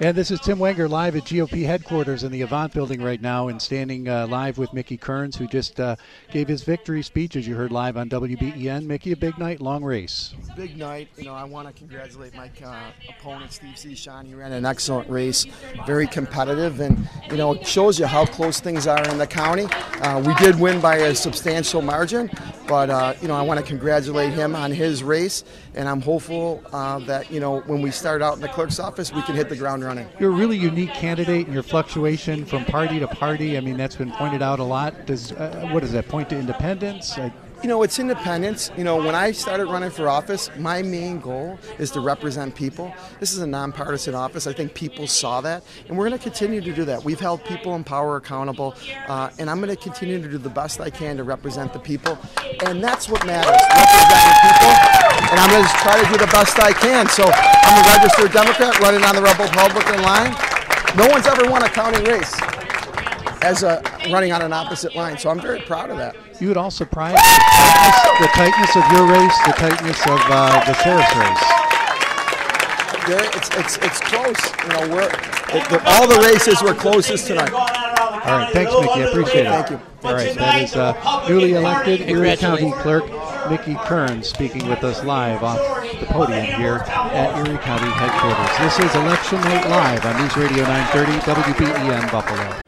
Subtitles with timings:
[0.00, 3.48] And this is Tim Wenger live at GOP headquarters in the Avant building right now
[3.48, 5.96] and standing uh, live with Mickey Kearns, who just uh,
[6.30, 8.84] gave his victory speech, as you heard live on WBEN.
[8.84, 10.36] Mickey, a big night, long race.
[10.54, 11.08] Big night.
[11.16, 14.24] You know, I want to congratulate my uh, opponent, Steve Cichon.
[14.24, 15.46] He ran an excellent race,
[15.84, 19.64] very competitive, and, you know, it shows you how close things are in the county.
[20.00, 22.30] Uh, we did win by a substantial margin,
[22.68, 25.42] but, uh, you know, I want to congratulate him on his race,
[25.74, 29.12] and I'm hopeful uh, that, you know, when we start out in the clerk's office,
[29.12, 30.06] we can hit the ground running.
[30.20, 33.56] You're a really unique candidate and your fluctuation from party to party.
[33.56, 35.06] I mean, that's been pointed out a lot.
[35.06, 37.18] Does uh, what does that point to independence?
[37.62, 38.70] You know, it's independence.
[38.76, 42.92] You know, when I started running for office, my main goal is to represent people.
[43.18, 44.46] This is a nonpartisan office.
[44.46, 47.02] I think people saw that, and we're going to continue to do that.
[47.02, 48.74] We've held people in power accountable,
[49.08, 51.80] uh, and I'm going to continue to do the best I can to represent the
[51.80, 52.16] people,
[52.64, 53.60] and that's what matters.
[55.30, 57.08] And I'm going to try to do the best I can.
[57.08, 60.34] So I'm a registered Democrat running on the Republican line.
[60.96, 62.34] No one's ever won a county race
[63.42, 66.16] as a running on an opposite line, so I'm very proud of that.
[66.40, 70.64] you would all surprise the tightness, the tightness of your race, the tightness of uh,
[70.64, 71.68] the sheriff's race.
[73.08, 74.36] There, it's, it's, it's close.
[74.62, 75.08] You know, we're
[75.56, 77.52] it, the, all the races were closest tonight.
[77.52, 79.02] All right, thanks, Mickey.
[79.02, 79.50] I appreciate it.
[79.50, 79.80] Thank you.
[80.04, 83.04] All right, that is uh, newly elected Erie County Clerk
[83.50, 85.58] Mickey Kearns speaking with us live off
[85.98, 88.58] the podium here at Erie County headquarters.
[88.58, 92.67] This is Election Night Live on News Radio 930 WBEN Buffalo.